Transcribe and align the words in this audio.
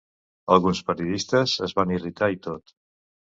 Alguns 0.53 0.79
periodistes 0.87 1.53
es 1.69 1.77
van 1.81 1.93
irritar 1.97 2.31
i 2.37 2.39
tot. 2.47 2.75